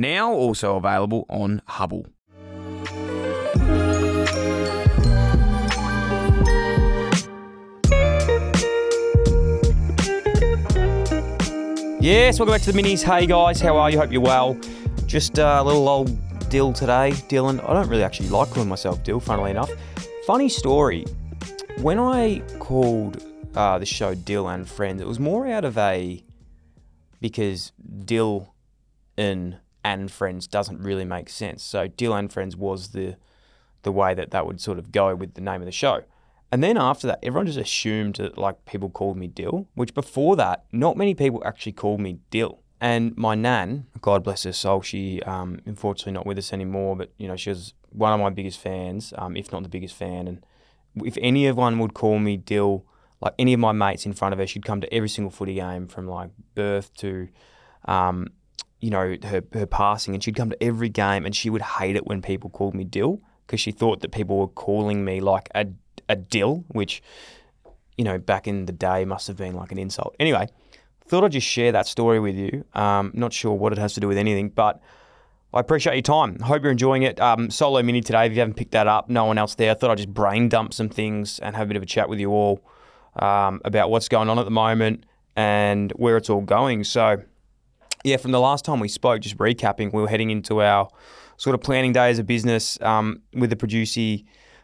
[0.00, 2.06] Now also available on Hubbl.
[12.00, 13.02] Yes, welcome back to the minis.
[13.02, 13.98] Hey guys, how are you?
[13.98, 14.58] Hope you're well.
[15.04, 16.08] Just a little old
[16.48, 17.10] Dyl today.
[17.28, 19.70] Dylan, I don't really actually like calling myself Dyl, funnily enough.
[20.26, 21.04] Funny story.
[21.82, 23.22] When I called
[23.54, 26.24] uh, the show Dyl and Friends, it was more out of a
[27.20, 27.72] because
[28.06, 28.54] Dill
[29.18, 31.62] in and Friends doesn't really make sense.
[31.62, 33.16] So Dyl and Friends was the
[33.82, 36.02] the way that that would sort of go with the name of the show.
[36.52, 40.36] And then after that, everyone just assumed that like people called me Dyl, which before
[40.36, 42.60] that, not many people actually called me Dyl.
[42.80, 47.12] And my nan, God bless her soul, she um, unfortunately not with us anymore, but
[47.18, 50.26] you know she was one of my biggest fans, um, if not the biggest fan.
[50.26, 50.44] And
[51.04, 52.84] if anyone would call me Dyl,
[53.20, 55.54] like any of my mates in front of her, she'd come to every single footy
[55.54, 57.28] game from like birth to,
[57.84, 58.28] um,
[58.80, 61.96] you know, her her passing, and she'd come to every game, and she would hate
[61.96, 65.48] it when people called me Dyl because she thought that people were calling me like
[65.54, 65.66] a
[66.08, 67.02] a dill, which
[67.96, 70.14] you know back in the day must have been like an insult.
[70.18, 70.48] Anyway
[71.10, 72.64] thought I'd just share that story with you.
[72.72, 74.80] Um, not sure what it has to do with anything, but
[75.52, 76.38] I appreciate your time.
[76.38, 77.20] Hope you're enjoying it.
[77.20, 78.26] Um, solo mini today.
[78.26, 79.72] If you haven't picked that up, no one else there.
[79.72, 82.08] I thought I'd just brain dump some things and have a bit of a chat
[82.08, 82.64] with you all
[83.16, 85.04] um, about what's going on at the moment
[85.34, 86.84] and where it's all going.
[86.84, 87.22] So,
[88.04, 90.88] yeah, from the last time we spoke, just recapping, we were heading into our
[91.36, 94.16] sort of planning day as a business um, with the producer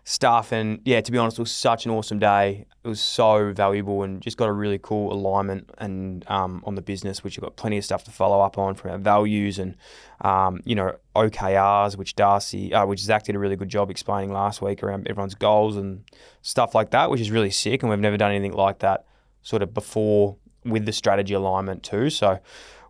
[0.05, 0.53] stuff.
[0.53, 2.65] And yeah, to be honest, it was such an awesome day.
[2.85, 6.83] It was so valuable and just got a really cool alignment and um, on the
[6.83, 9.77] business, which you've got plenty of stuff to follow up on from our values and
[10.21, 14.33] um, you know OKRs, which Darcy, uh, which Zach did a really good job explaining
[14.33, 16.05] last week around everyone's goals and
[16.43, 17.83] stuff like that, which is really sick.
[17.83, 19.05] And we've never done anything like that
[19.43, 22.11] sort of before with the strategy alignment too.
[22.11, 22.39] So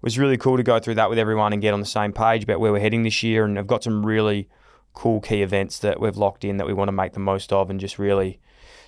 [0.03, 2.45] was really cool to go through that with everyone and get on the same page
[2.45, 3.45] about where we're heading this year.
[3.45, 4.49] And I've got some really
[4.95, 7.71] cool key events that we've locked in that we want to make the most of
[7.71, 8.41] and just really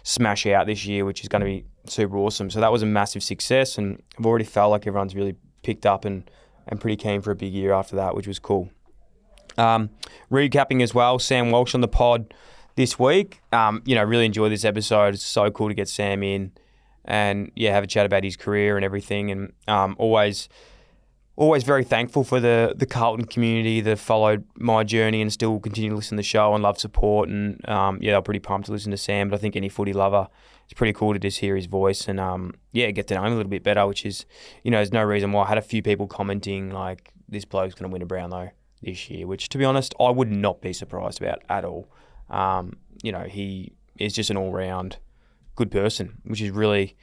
[0.02, 2.50] smash out this year, which is going to be super awesome.
[2.50, 6.04] So that was a massive success, and I've already felt like everyone's really picked up
[6.04, 6.28] and,
[6.66, 8.70] and pretty keen for a big year after that, which was cool.
[9.58, 9.90] Um,
[10.30, 12.32] recapping as well, Sam Walsh on the pod
[12.76, 13.40] this week.
[13.52, 15.14] Um, you know, really enjoyed this episode.
[15.14, 16.52] It's so cool to get Sam in
[17.04, 20.48] and yeah, have a chat about his career and everything, and um, always
[21.38, 25.90] always very thankful for the the Carlton community that followed my journey and still continue
[25.90, 27.28] to listen to the show and love support.
[27.28, 29.30] And um, yeah, I'm pretty pumped to listen to Sam.
[29.30, 30.28] But I think any footy lover,
[30.64, 33.32] it's pretty cool to just hear his voice and um, yeah, get to know him
[33.32, 33.86] a little bit better.
[33.86, 34.26] Which is,
[34.64, 35.44] you know, there's no reason why.
[35.44, 38.50] I had a few people commenting like this bloke's going to win a Brown Brownlow
[38.82, 41.88] this year, which to be honest, I would not be surprised about at all.
[42.30, 44.96] Um, you know, he is just an all round
[45.54, 46.96] good person, which is really,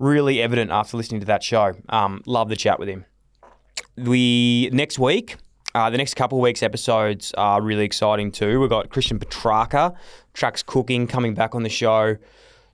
[0.00, 1.74] really evident after listening to that show.
[1.88, 3.04] Um, love the chat with him
[4.04, 5.36] we next week,
[5.74, 8.60] uh, the next couple of weeks episodes are really exciting too.
[8.60, 9.94] We've got Christian Petracca,
[10.34, 12.16] Track's Cooking, coming back on the show.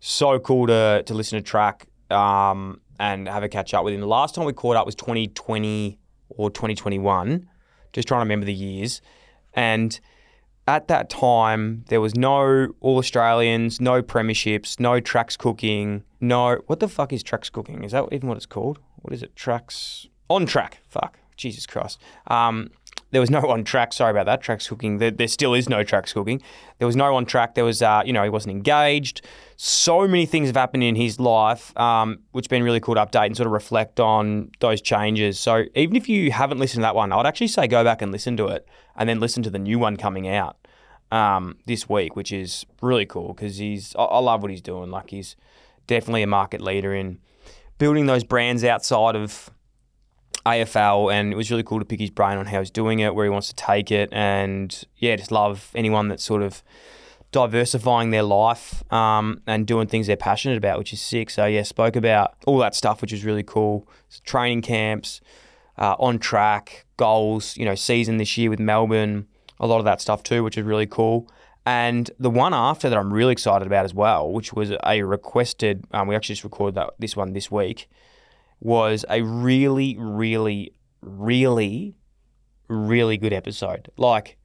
[0.00, 4.00] So cool to, to listen to Track um, and have a catch up with him.
[4.00, 5.98] The last time we caught up was 2020
[6.28, 7.48] or 2021.
[7.92, 9.00] Just trying to remember the years.
[9.54, 9.98] And
[10.66, 16.56] at that time, there was no All Australians, no premierships, no Tracks Cooking, no.
[16.66, 17.84] What the fuck is Tracks Cooking?
[17.84, 18.78] Is that even what it's called?
[18.96, 19.36] What is it?
[19.36, 20.80] Tracks on track.
[20.88, 21.18] Fuck.
[21.36, 22.00] Jesus Christ.
[22.28, 22.70] Um,
[23.10, 23.92] there was no on track.
[23.92, 24.42] Sorry about that.
[24.42, 24.98] Tracks cooking.
[24.98, 26.42] There, there still is no tracks cooking.
[26.78, 27.54] There was no on track.
[27.54, 29.22] There was, uh, you know, he wasn't engaged.
[29.56, 33.06] So many things have happened in his life, um, which has been really cool to
[33.06, 35.38] update and sort of reflect on those changes.
[35.38, 38.10] So even if you haven't listened to that one, I'd actually say go back and
[38.10, 38.66] listen to it,
[38.96, 40.56] and then listen to the new one coming out
[41.12, 43.94] um, this week, which is really cool because he's.
[43.96, 44.90] I, I love what he's doing.
[44.90, 45.36] Like he's
[45.86, 47.18] definitely a market leader in
[47.78, 49.50] building those brands outside of
[50.46, 53.14] AFL, and it was really cool to pick his brain on how he's doing it,
[53.14, 56.62] where he wants to take it, and yeah, just love anyone that's sort of
[57.34, 61.30] diversifying their life um, and doing things they're passionate about, which is sick.
[61.30, 63.88] So yeah, spoke about all that stuff, which is really cool.
[64.24, 65.20] Training camps,
[65.76, 69.26] uh, on track, goals, you know, season this year with Melbourne,
[69.58, 71.28] a lot of that stuff too, which is really cool.
[71.66, 75.84] And the one after that I'm really excited about as well, which was a requested,
[75.92, 77.88] um, we actually just recorded that this one this week,
[78.64, 80.72] was a really, really,
[81.02, 81.94] really,
[82.66, 83.90] really good episode.
[83.96, 84.38] Like,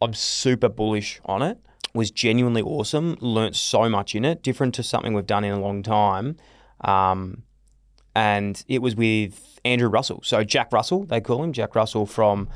[0.00, 1.58] I'm super bullish on it.
[1.94, 3.18] Was genuinely awesome.
[3.20, 6.36] Learnt so much in it, different to something we've done in a long time.
[6.80, 7.42] Um,
[8.16, 10.20] and it was with Andrew Russell.
[10.24, 12.48] So Jack Russell, they call him Jack Russell from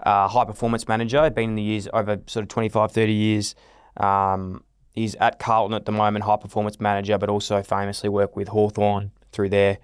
[0.00, 1.28] uh, High Performance Manager.
[1.30, 3.54] Been in the years over sort of 25, 30 years.
[3.96, 4.62] Um,
[4.94, 9.10] he's at Carlton at the moment, High Performance Manager, but also famously worked with Hawthorn
[9.32, 9.78] through their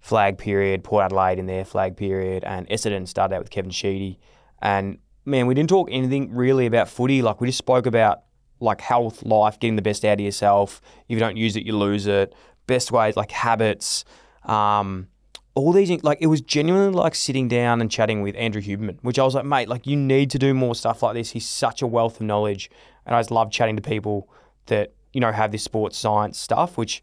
[0.00, 4.18] flag period, Port Adelaide in their flag period, and Essendon started out with Kevin Sheedy.
[4.60, 7.22] And man, we didn't talk anything really about footy.
[7.22, 8.22] Like we just spoke about
[8.60, 10.80] like health, life, getting the best out of yourself.
[11.08, 12.34] If you don't use it, you lose it.
[12.66, 14.04] Best ways, like habits.
[14.44, 15.08] Um,
[15.54, 19.18] all these like it was genuinely like sitting down and chatting with Andrew Huberman, which
[19.18, 21.30] I was like, mate, like you need to do more stuff like this.
[21.30, 22.70] He's such a wealth of knowledge,
[23.04, 24.30] and I just love chatting to people
[24.66, 27.02] that you know have this sports science stuff, which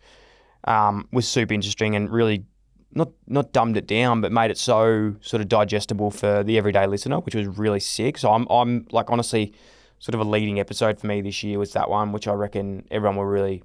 [0.63, 2.45] um, was super interesting and really
[2.92, 6.88] not not dumbed it down, but made it so sort of digestible for the everyday
[6.88, 8.18] listener, which was really sick.
[8.18, 9.54] So I'm I'm like honestly,
[10.00, 12.88] sort of a leading episode for me this year was that one, which I reckon
[12.92, 13.63] everyone will really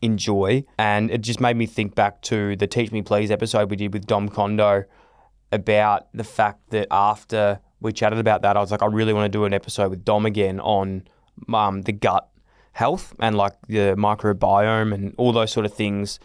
[0.00, 0.64] enjoy.
[0.78, 3.92] And it just made me think back to the Teach Me Please episode we did
[3.92, 4.84] with Dom Condo
[5.50, 9.30] about the fact that after we chatted about that, I was like, I really want
[9.30, 11.04] to do an episode with Dom again on
[11.52, 12.28] um, the gut
[12.72, 16.18] health and like the microbiome and all those sort of things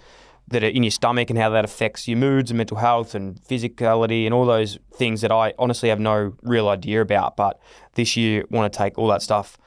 [0.49, 3.41] that are in your stomach and how that affects your moods and mental health and
[3.43, 7.35] physicality and all those things that I honestly have no real idea about.
[7.35, 7.59] But
[7.95, 9.57] this year, want to take all that stuff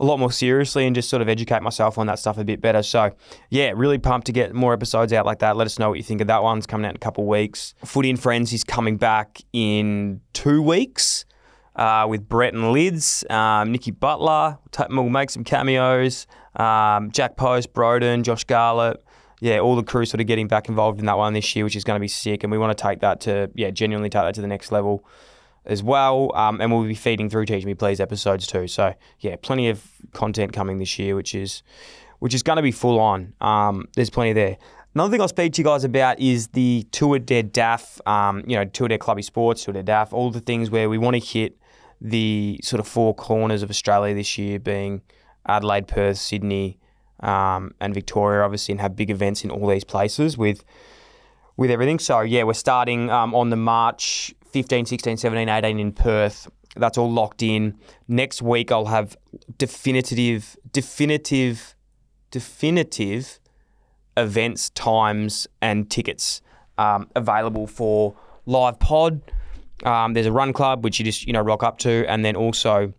[0.00, 2.62] a lot more seriously and just sort of educate myself on that stuff a bit
[2.62, 2.82] better.
[2.82, 3.10] So,
[3.50, 5.56] yeah, really pumped to get more episodes out like that.
[5.56, 7.28] Let us know what you think of that one's coming out in a couple of
[7.28, 7.74] weeks.
[7.84, 11.26] Footy and Friends is coming back in two weeks.
[11.76, 14.58] Uh, with Brett and Lids, um, Nicky Butler,
[14.90, 16.26] we'll make some cameos.
[16.56, 19.02] Um, Jack Post, Broden, Josh Garlett,
[19.40, 21.76] yeah, all the crew sort of getting back involved in that one this year, which
[21.76, 22.44] is going to be sick.
[22.44, 25.04] And we want to take that to, yeah, genuinely take that to the next level
[25.64, 26.30] as well.
[26.34, 28.66] Um, and we'll be feeding through Teach Me Please episodes too.
[28.66, 29.82] So yeah, plenty of
[30.12, 31.62] content coming this year, which is
[32.18, 33.32] which is going to be full on.
[33.40, 34.58] Um, there's plenty there.
[34.94, 38.56] Another thing I'll speak to you guys about is the Tour de DAF, um, you
[38.56, 41.20] know, Tour de Clubby Sports, Tour de DAF, all the things where we want to
[41.20, 41.56] hit
[42.00, 45.00] the sort of four corners of Australia this year, being
[45.46, 46.78] Adelaide, Perth, Sydney,
[47.20, 50.64] um, and Victoria, obviously, and have big events in all these places with
[51.56, 51.98] with everything.
[51.98, 56.48] So yeah, we're starting um, on the March 15, 16, 17, 18 in Perth.
[56.76, 57.76] That's all locked in.
[58.08, 59.16] Next week, I'll have
[59.58, 61.74] definitive, definitive,
[62.30, 63.40] definitive
[64.16, 66.40] events, times, and tickets
[66.78, 68.16] um, available for
[68.46, 69.20] live pod.
[69.84, 72.36] Um, there's a run club which you just you know rock up to, and then
[72.36, 72.92] also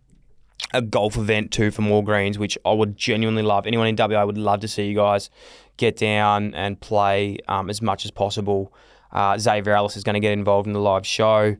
[0.72, 3.66] a golf event too for more greens, which I would genuinely love.
[3.66, 5.30] Anyone in WA would love to see you guys
[5.76, 8.72] get down and play um, as much as possible.
[9.10, 11.56] Uh, Xavier Ellis is going to get involved in the live show.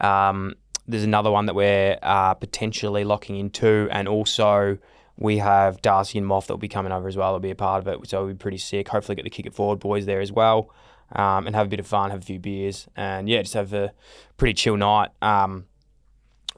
[0.00, 0.54] Um,
[0.88, 4.78] there's another one that we're uh, potentially locking into, and also
[5.18, 7.32] we have Darcy and Moff that will be coming over as well.
[7.32, 8.88] They'll be a part of it, so it'll be pretty sick.
[8.88, 10.70] Hopefully, get the kick it forward boys there as well,
[11.12, 13.72] um, and have a bit of fun, have a few beers, and yeah, just have
[13.72, 13.92] a
[14.36, 15.66] pretty chill night um,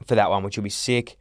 [0.05, 1.17] for that one, which will be sick.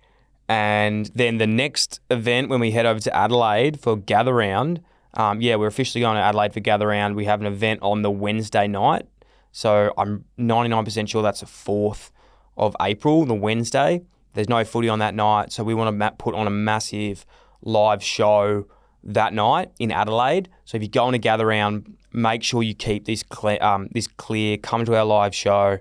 [0.49, 4.81] And then the next event when we head over to Adelaide for Gather Round,
[5.15, 7.17] um, yeah, we're officially going to Adelaide for Gather Round.
[7.17, 9.07] We have an event on the Wednesday night.
[9.53, 12.11] So I'm 99% sure that's the 4th
[12.57, 14.03] of April, the Wednesday.
[14.35, 15.53] There's no footy on that night.
[15.53, 17.27] So we want to put on a massive
[17.63, 18.67] live show
[19.03, 20.49] that night in Adelaide.
[20.65, 23.25] So if you're going to Gather Round, make sure you keep this
[23.61, 24.57] um, this clear.
[24.57, 25.79] Come to our live show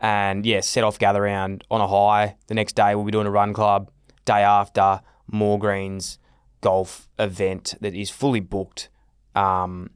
[0.00, 2.36] and yeah, set off Gather Round on a high.
[2.48, 3.90] The next day we'll be doing a run club.
[4.24, 6.18] Day after, more greens
[6.60, 8.88] golf event that is fully booked.
[9.34, 9.90] Um,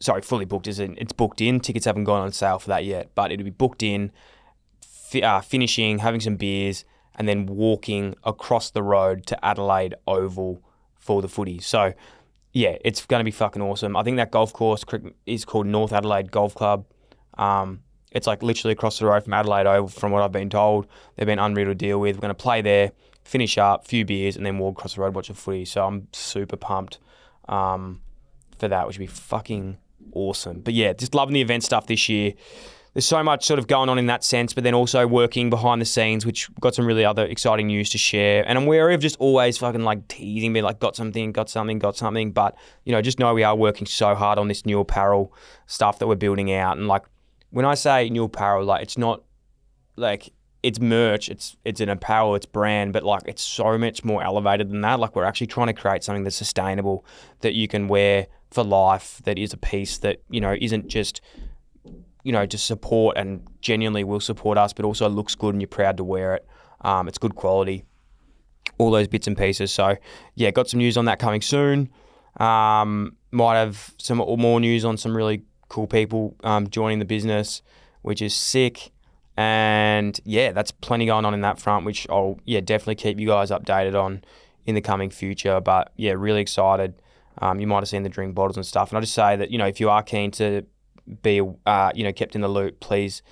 [0.00, 1.60] sorry, fully booked is it's booked in.
[1.60, 4.12] Tickets haven't gone on sale for that yet, but it'll be booked in.
[5.06, 10.62] fi- uh, finishing, having some beers, and then walking across the road to Adelaide Oval
[10.98, 11.60] for the footy.
[11.60, 11.94] So,
[12.52, 13.96] yeah, it's going to be fucking awesome.
[13.96, 14.84] I think that golf course
[15.24, 16.84] is called North Adelaide Golf Club.
[17.38, 17.80] Um,
[18.12, 20.86] it's like literally across the road from Adelaide Oval, from what I've been told.
[21.16, 22.16] They've been unreal to deal with.
[22.16, 22.92] We're going to play there,
[23.26, 25.64] finish up, few beers, and then walk across the road, watch a footy.
[25.64, 26.98] So I'm super pumped
[27.48, 28.00] um,
[28.58, 29.78] for that, which would be fucking
[30.12, 30.60] awesome.
[30.60, 32.34] But yeah, just loving the event stuff this year.
[32.94, 35.82] There's so much sort of going on in that sense, but then also working behind
[35.82, 38.42] the scenes, which got some really other exciting news to share.
[38.48, 41.78] And I'm wary of just always fucking like teasing me, like got something, got something,
[41.78, 42.32] got something.
[42.32, 45.34] But you know, just know we are working so hard on this new apparel
[45.66, 46.78] stuff that we're building out.
[46.78, 47.02] And like
[47.50, 49.22] when I say new apparel, like it's not
[49.96, 50.32] like
[50.66, 54.68] it's merch, it's it's an apparel, it's brand, but like it's so much more elevated
[54.68, 54.98] than that.
[54.98, 57.04] Like we're actually trying to create something that's sustainable
[57.40, 61.20] that you can wear for life, that is a piece that, you know, isn't just
[62.24, 65.68] you know, to support and genuinely will support us, but also looks good and you're
[65.68, 66.44] proud to wear it.
[66.80, 67.84] Um, it's good quality,
[68.78, 69.72] all those bits and pieces.
[69.72, 69.96] So,
[70.34, 71.88] yeah, got some news on that coming soon.
[72.38, 77.62] Um, might have some more news on some really cool people um, joining the business,
[78.02, 78.90] which is sick.
[79.36, 83.28] And yeah, that's plenty going on in that front, which I'll yeah definitely keep you
[83.28, 84.24] guys updated on
[84.64, 85.60] in the coming future.
[85.60, 87.00] But yeah, really excited.
[87.38, 88.90] Um, you might have seen the drink bottles and stuff.
[88.90, 90.64] And I just say that you know if you are keen to
[91.22, 93.22] be uh, you know kept in the loop, please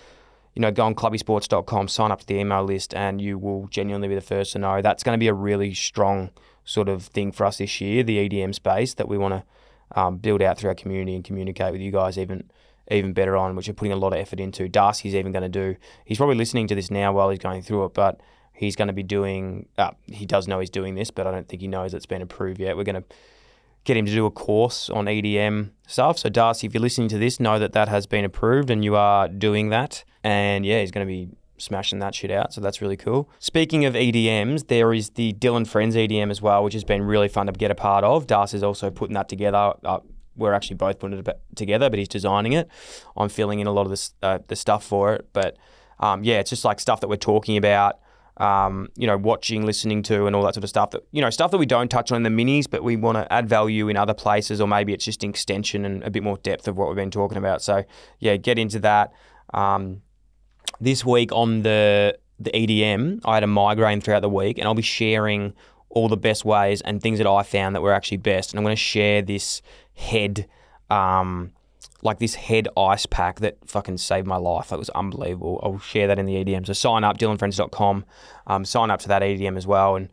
[0.54, 4.08] you know go on clubbysports.com, sign up to the email list, and you will genuinely
[4.08, 4.82] be the first to know.
[4.82, 6.30] That's going to be a really strong
[6.64, 10.16] sort of thing for us this year, the EDM space that we want to um,
[10.16, 12.50] build out through our community and communicate with you guys even
[12.90, 14.68] even better on, which we're putting a lot of effort into.
[14.68, 15.76] Darcy's even going to do.
[16.04, 18.20] He's probably listening to this now while he's going through it, but
[18.52, 19.66] he's going to be doing.
[19.78, 22.22] Uh, he does know he's doing this, but I don't think he knows it's been
[22.22, 22.76] approved yet.
[22.76, 23.04] We're going to
[23.84, 26.18] get him to do a course on EDM stuff.
[26.18, 28.96] So, Darcy, if you're listening to this, know that that has been approved and you
[28.96, 30.04] are doing that.
[30.22, 32.52] And yeah, he's going to be smashing that shit out.
[32.52, 33.28] So that's really cool.
[33.38, 37.28] Speaking of EDMs, there is the Dylan Friends EDM as well, which has been really
[37.28, 38.26] fun to get a part of.
[38.26, 39.74] Darcy's also putting that together.
[39.84, 40.00] Uh,
[40.36, 42.68] we're actually both putting it together, but he's designing it.
[43.16, 45.28] I'm filling in a lot of the, uh, the stuff for it.
[45.32, 45.56] But
[46.00, 47.98] um, yeah, it's just like stuff that we're talking about
[48.38, 50.90] um, you know, watching, listening to, and all that sort of stuff.
[50.90, 53.16] That you know, stuff that we don't touch on in the minis, but we want
[53.16, 56.22] to add value in other places, or maybe it's just an extension and a bit
[56.22, 57.62] more depth of what we've been talking about.
[57.62, 57.84] So
[58.18, 59.12] yeah, get into that.
[59.52, 60.02] Um,
[60.80, 64.74] this week on the the EDM, I had a migraine throughout the week, and I'll
[64.74, 65.54] be sharing
[65.90, 68.50] all the best ways and things that I found that were actually best.
[68.50, 69.62] And I'm going to share this
[69.94, 70.46] head.
[70.90, 71.52] Um,
[72.02, 74.72] like this head ice pack that fucking saved my life.
[74.72, 75.58] It was unbelievable.
[75.62, 76.66] I'll share that in the EDM.
[76.66, 78.04] So sign up, dylandfriends.com.
[78.46, 80.10] Um, sign up to that EDM as well and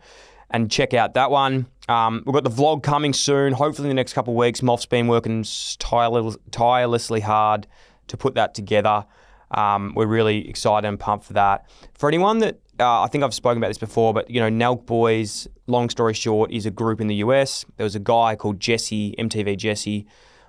[0.52, 1.66] and check out that one.
[1.88, 3.54] Um, we've got the vlog coming soon.
[3.54, 4.62] Hopefully, in the next couple of weeks.
[4.62, 5.46] Moff's been working
[5.80, 7.68] tireless, tirelessly hard
[8.08, 9.06] to put that together.
[9.52, 11.70] Um, we're really excited and pumped for that.
[11.94, 14.86] For anyone that uh, I think I've spoken about this before, but you know, Nelk
[14.86, 15.48] Boys.
[15.68, 17.64] Long story short, is a group in the US.
[17.78, 20.06] There was a guy called Jesse, MTV Jesse,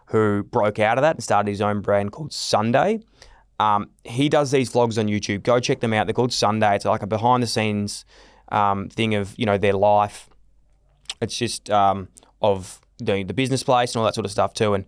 [0.07, 3.01] who broke out of that and started his own brand called Sunday.
[3.61, 5.45] Um, he does these vlogs on YouTube.
[5.45, 6.07] Go check them out.
[6.07, 6.75] They're called Sunday.
[6.75, 8.05] It's like a behind the scenes
[8.51, 10.29] um, thing of you know their life.
[11.21, 12.09] It's just um,
[12.41, 14.75] of the, the business place and all that sort of stuff too.
[14.75, 14.85] And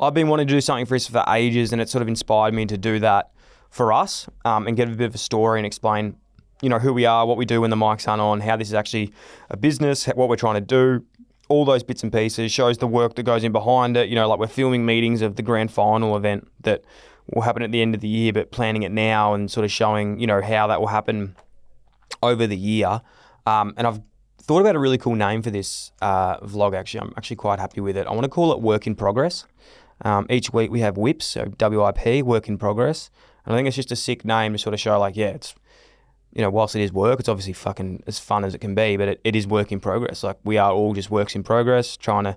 [0.00, 2.54] I've been wanting to do something for this for ages, and it sort of inspired
[2.54, 3.30] me to do that
[3.76, 6.16] for us um, and give a bit of a story and explain,
[6.62, 8.68] you know, who we are, what we do when the mics aren't on, how this
[8.68, 9.12] is actually
[9.50, 11.04] a business, what we're trying to do,
[11.48, 14.08] all those bits and pieces, shows the work that goes in behind it.
[14.08, 16.84] You know, like we're filming meetings of the grand final event that
[17.34, 19.70] will happen at the end of the year, but planning it now and sort of
[19.70, 21.36] showing, you know, how that will happen
[22.22, 23.02] over the year.
[23.44, 24.00] Um, and I've
[24.40, 27.00] thought about a really cool name for this uh, vlog, actually.
[27.00, 28.06] I'm actually quite happy with it.
[28.06, 29.44] I want to call it Work in Progress.
[30.00, 33.10] Um, each week we have WIPs, so WIP, Work in Progress.
[33.46, 35.54] And I think it's just a sick name to sort of show, like, yeah, it's
[36.36, 38.98] you know, whilst it is work, it's obviously fucking as fun as it can be,
[38.98, 40.22] but it, it is work in progress.
[40.22, 42.36] Like we are all just works in progress, trying to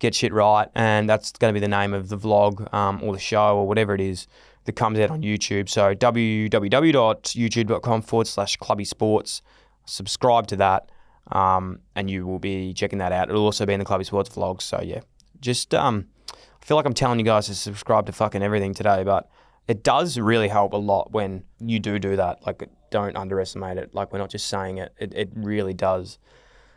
[0.00, 3.12] get shit right, and that's going to be the name of the vlog um, or
[3.12, 4.26] the show or whatever it is
[4.64, 5.68] that comes out on YouTube.
[5.68, 9.42] So www.youtube.com forward slash clubby sports.
[9.84, 10.90] Subscribe to that,
[11.30, 13.28] um, and you will be checking that out.
[13.28, 14.62] It'll also be in the clubby sports vlogs.
[14.62, 15.02] So yeah,
[15.40, 19.04] just um, I feel like I'm telling you guys to subscribe to fucking everything today,
[19.04, 19.30] but
[19.68, 22.46] it does really help a lot when you do do that.
[22.46, 23.94] Like don't underestimate it.
[23.94, 24.92] Like we're not just saying it.
[24.98, 26.18] It, it really does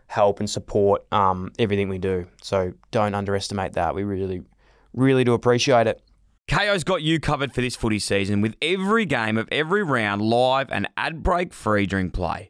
[0.07, 2.25] help and support um, everything we do.
[2.41, 3.93] So don't underestimate that.
[3.93, 4.41] We really,
[4.93, 6.01] really do appreciate it.
[6.49, 10.71] Kayo's got you covered for this footy season with every game of every round live
[10.71, 12.49] and ad break free during play.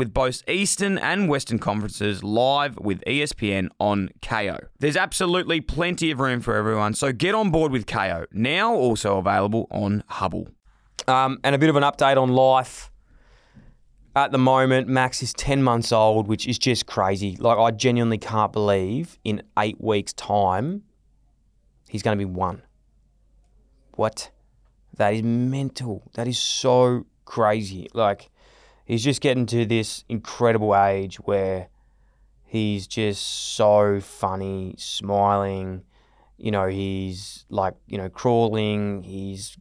[0.01, 4.57] with both Eastern and Western conferences live with ESPN on Kayo.
[4.79, 9.19] There's absolutely plenty of room for everyone, so get on board with Kayo now also
[9.19, 10.47] available on Hubbl.
[11.07, 12.89] Um, and a bit of an update on life.
[14.15, 17.35] At the moment, Max is 10 months old, which is just crazy.
[17.35, 20.81] Like, I genuinely can't believe in eight weeks' time,
[21.89, 22.63] he's going to be one.
[23.91, 24.31] What?
[24.97, 26.09] That is mental.
[26.15, 27.87] That is so crazy.
[27.93, 28.31] Like,
[28.85, 31.67] he's just getting to this incredible age where
[32.45, 35.83] he's just so funny, smiling
[36.41, 39.03] you know, he's like, you know, crawling.
[39.03, 39.55] He's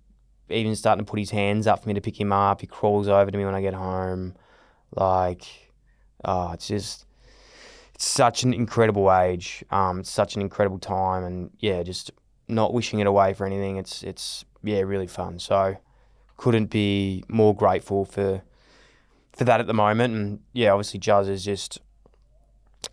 [0.48, 2.62] even starting to put his hands up for me to pick him up.
[2.62, 4.34] He crawls over to me when I get home.
[4.96, 5.44] Like,
[6.24, 7.04] oh, it's just,
[7.94, 9.62] it's such an incredible age.
[9.70, 12.12] Um, it's such an incredible time, and yeah, just
[12.48, 13.76] not wishing it away for anything.
[13.76, 15.38] It's, it's yeah, really fun.
[15.38, 15.76] So,
[16.38, 18.42] couldn't be more grateful for,
[19.40, 20.14] for that at the moment.
[20.14, 21.80] And yeah, obviously, Juz is just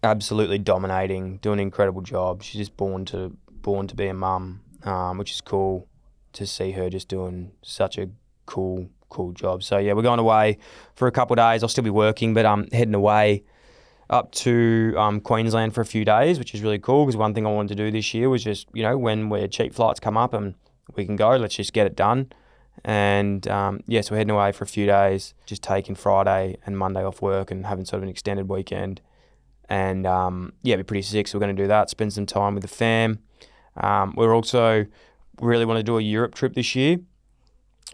[0.02, 2.42] absolutely dominating, doing an incredible job.
[2.42, 5.90] She's just born to born to be a mum, um, which is cool
[6.32, 8.08] to see her just doing such a
[8.46, 9.62] cool, cool job.
[9.62, 10.58] So yeah, we're going away
[10.96, 11.64] for a couple of days.
[11.64, 13.44] I'll still be working, but I'm um, heading away
[14.10, 17.46] up to um, Queensland for a few days, which is really cool because one thing
[17.46, 20.16] I wanted to do this year was just you know when where cheap flights come
[20.16, 20.56] up and
[20.96, 22.32] we can go, let's just get it done.
[22.86, 26.78] And um, yeah, so we're heading away for a few days, just taking Friday and
[26.78, 29.02] Monday off work and having sort of an extended weekend.
[29.70, 31.28] And um, yeah, be pretty sick.
[31.28, 33.20] So we're going to do that, spend some time with the fam.
[33.76, 34.86] Um, we're also
[35.42, 37.00] really want to do a Europe trip this year.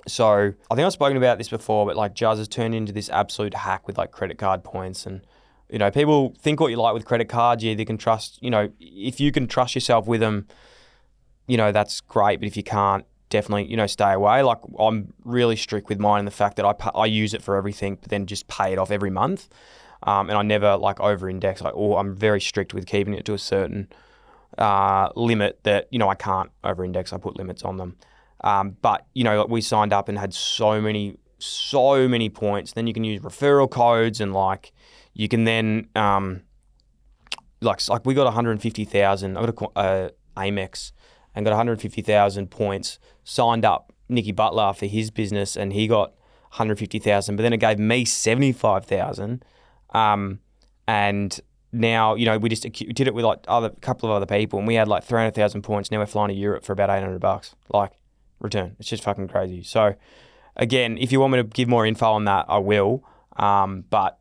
[0.07, 3.09] So I think I've spoken about this before, but like Juz has turned into this
[3.09, 5.21] absolute hack with like credit card points and
[5.69, 7.63] you know, people think what you like with credit cards.
[7.63, 10.47] Yeah, they can trust, you know, if you can trust yourself with them,
[11.47, 12.39] you know, that's great.
[12.39, 14.43] But if you can't, definitely, you know, stay away.
[14.43, 17.55] Like I'm really strict with mine in the fact that I, I use it for
[17.57, 19.49] everything, but then just pay it off every month.
[20.03, 21.61] Um, and I never like over index.
[21.61, 23.87] Like, or I'm very strict with keeping it to a certain
[24.59, 27.11] uh, limit that you know I can't over index.
[27.11, 27.95] I put limits on them.
[28.41, 32.73] Um, but you know, we signed up and had so many, so many points.
[32.73, 34.73] Then you can use referral codes and like
[35.13, 36.43] you can then um,
[37.61, 39.37] like like we got 150,000.
[39.37, 40.91] I got a uh, Amex
[41.35, 42.99] and got 150,000 points.
[43.23, 46.09] Signed up Nicky Butler for his business and he got
[46.51, 47.35] 150,000.
[47.35, 49.43] But then it gave me 75,000.
[49.93, 50.39] Um,
[50.87, 51.39] and
[51.73, 54.67] now, you know, we just did it with like other couple of other people, and
[54.67, 55.89] we had like three hundred thousand points.
[55.89, 57.55] Now we're flying to Europe for about eight hundred bucks.
[57.73, 57.93] Like
[58.39, 59.63] return, it's just fucking crazy.
[59.63, 59.95] So,
[60.55, 63.03] again, if you want me to give more info on that, I will.
[63.37, 64.19] Um, but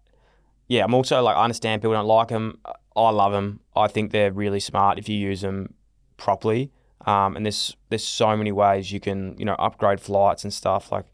[0.68, 2.59] yeah, I'm also like I understand people don't like them.
[2.96, 3.61] I love them.
[3.77, 5.75] I think they're really smart if you use them
[6.16, 6.72] properly.
[7.07, 10.93] Um, and there's there's so many ways you can you know upgrade flights and stuff.
[10.93, 11.07] Like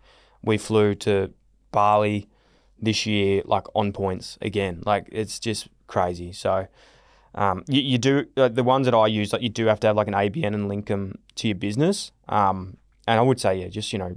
[0.43, 1.33] we flew to
[1.73, 2.29] Bali
[2.81, 4.83] this year, like on points again.
[4.85, 6.33] Like it's just crazy.
[6.33, 6.69] So
[7.35, 9.97] um, you, you, do the ones that I use, like you do have to have
[9.97, 12.11] like an ABN and link them to your business.
[12.29, 14.17] Um, and I would say, yeah, just you know,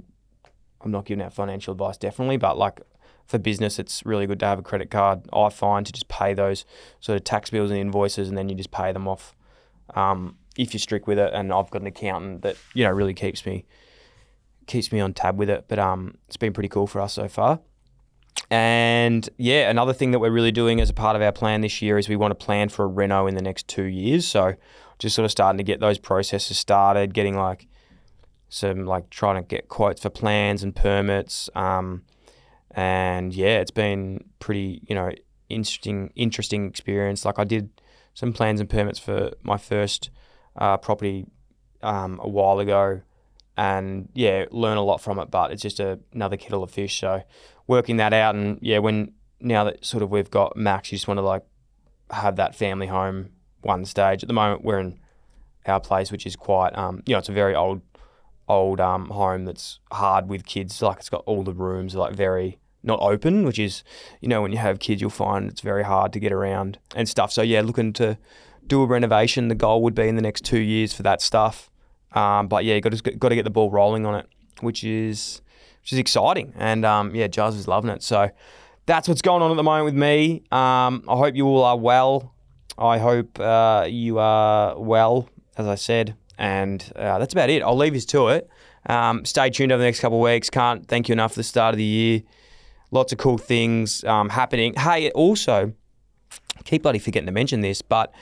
[0.80, 2.80] I'm not giving out financial advice, definitely, but like
[3.26, 5.22] for business, it's really good to have a credit card.
[5.32, 6.64] I find to just pay those
[7.00, 9.34] sort of tax bills and invoices, and then you just pay them off
[9.94, 11.32] um, if you're strict with it.
[11.32, 13.64] And I've got an accountant that you know really keeps me
[14.66, 15.66] keeps me on tab with it.
[15.68, 17.60] But um, it's been pretty cool for us so far.
[18.50, 21.80] And yeah, another thing that we're really doing as a part of our plan this
[21.80, 24.26] year is we want to plan for a reno in the next two years.
[24.26, 24.54] So
[24.98, 27.66] just sort of starting to get those processes started, getting like
[28.48, 31.48] some like trying to get quotes for plans and permits.
[31.54, 32.02] Um,
[32.72, 35.10] and yeah, it's been pretty you know
[35.48, 37.24] interesting interesting experience.
[37.24, 37.70] Like I did
[38.14, 40.10] some plans and permits for my first
[40.56, 41.26] uh, property
[41.82, 43.02] um, a while ago,
[43.56, 45.30] and yeah, learn a lot from it.
[45.30, 46.98] But it's just a, another kettle of fish.
[46.98, 47.22] So
[47.66, 48.34] working that out.
[48.34, 51.42] And yeah, when now that sort of we've got Max, you just want to like
[52.10, 53.30] have that family home
[53.62, 54.22] one stage.
[54.22, 54.98] At the moment, we're in
[55.66, 57.82] our place, which is quite, um, you know, it's a very old,
[58.48, 60.82] old um, home that's hard with kids.
[60.82, 63.84] Like it's got all the rooms like very not open, which is,
[64.20, 67.08] you know, when you have kids, you'll find it's very hard to get around and
[67.08, 67.32] stuff.
[67.32, 68.18] So yeah, looking to
[68.66, 69.48] do a renovation.
[69.48, 71.70] The goal would be in the next two years for that stuff.
[72.12, 74.28] Um, but yeah, got to got to get the ball rolling on it,
[74.60, 75.40] which is
[75.80, 76.52] which is exciting.
[76.56, 78.02] And um, yeah, Juz is loving it.
[78.02, 78.30] So
[78.86, 80.42] that's what's going on at the moment with me.
[80.50, 82.34] Um, I hope you all are well.
[82.78, 86.16] I hope uh, you are well, as I said.
[86.38, 87.62] And uh, that's about it.
[87.62, 88.48] I'll leave you to it.
[88.86, 90.50] Um, stay tuned over the next couple of weeks.
[90.50, 92.22] Can't thank you enough for the start of the year.
[92.90, 94.74] Lots of cool things um, happening.
[94.74, 95.72] Hey, also,
[96.64, 98.12] keep bloody forgetting to mention this, but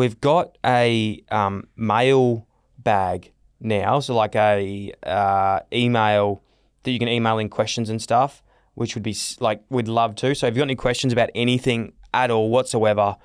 [0.00, 2.46] we've got a um, mail
[2.78, 4.00] bag now.
[4.00, 6.42] So, like a uh, email
[6.84, 8.42] that you can email in questions and stuff,
[8.74, 10.34] which would be like, we'd love to.
[10.34, 13.18] So, if you've got any questions about anything at all whatsoever,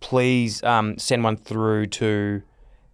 [0.00, 2.42] please um, send one through to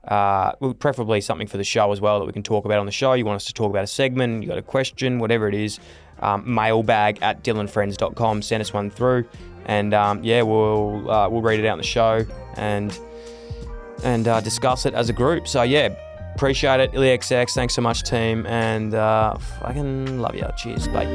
[0.06, 2.92] uh, preferably something for the show as well that we can talk about on the
[2.92, 3.14] show.
[3.14, 5.80] You want us to talk about a segment, you got a question, whatever it is,
[6.20, 8.42] um, mailbag at dylandfriends.com.
[8.42, 9.26] Send us one through,
[9.66, 12.24] and um, yeah, we'll uh, we'll read it out in the show
[12.56, 12.96] and
[14.02, 15.46] and uh, discuss it as a group.
[15.46, 15.94] So yeah,
[16.34, 17.52] appreciate it, IllyXX.
[17.52, 20.48] Thanks so much, team, and uh, fucking love you.
[20.56, 21.06] Cheers, bye.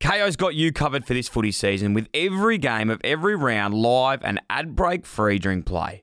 [0.00, 4.22] Kayo's got you covered for this footy season with every game of every round live
[4.24, 6.02] and ad break free during play.